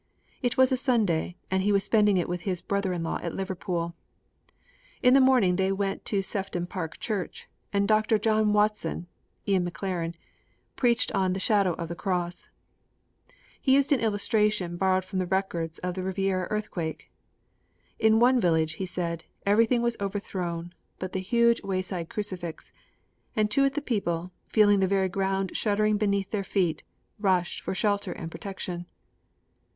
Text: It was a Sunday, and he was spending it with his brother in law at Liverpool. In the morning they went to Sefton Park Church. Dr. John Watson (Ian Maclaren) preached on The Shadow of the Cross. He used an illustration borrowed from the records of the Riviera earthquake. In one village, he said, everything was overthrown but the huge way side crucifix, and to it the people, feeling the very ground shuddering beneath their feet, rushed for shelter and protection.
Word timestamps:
It 0.41 0.57
was 0.57 0.71
a 0.71 0.77
Sunday, 0.77 1.35
and 1.51 1.61
he 1.61 1.71
was 1.71 1.83
spending 1.83 2.17
it 2.17 2.27
with 2.27 2.41
his 2.41 2.63
brother 2.63 2.91
in 2.91 3.03
law 3.03 3.19
at 3.21 3.35
Liverpool. 3.35 3.93
In 5.03 5.13
the 5.13 5.21
morning 5.21 5.57
they 5.57 5.71
went 5.71 6.05
to 6.05 6.23
Sefton 6.23 6.65
Park 6.65 6.99
Church. 6.99 7.47
Dr. 7.85 8.17
John 8.17 8.51
Watson 8.51 9.05
(Ian 9.47 9.63
Maclaren) 9.63 10.15
preached 10.75 11.11
on 11.11 11.33
The 11.33 11.39
Shadow 11.39 11.73
of 11.73 11.87
the 11.87 11.93
Cross. 11.93 12.49
He 13.61 13.75
used 13.75 13.91
an 13.91 13.99
illustration 13.99 14.75
borrowed 14.75 15.05
from 15.05 15.19
the 15.19 15.27
records 15.27 15.77
of 15.77 15.93
the 15.93 16.01
Riviera 16.01 16.47
earthquake. 16.49 17.11
In 17.99 18.19
one 18.19 18.39
village, 18.41 18.77
he 18.81 18.87
said, 18.87 19.25
everything 19.45 19.83
was 19.83 19.97
overthrown 20.01 20.73
but 20.97 21.13
the 21.13 21.19
huge 21.19 21.61
way 21.61 21.83
side 21.83 22.09
crucifix, 22.09 22.73
and 23.35 23.51
to 23.51 23.65
it 23.65 23.75
the 23.75 23.81
people, 23.83 24.31
feeling 24.47 24.79
the 24.79 24.87
very 24.87 25.09
ground 25.09 25.55
shuddering 25.55 25.97
beneath 25.97 26.31
their 26.31 26.43
feet, 26.43 26.83
rushed 27.19 27.61
for 27.61 27.75
shelter 27.75 28.11
and 28.11 28.31
protection. 28.31 28.87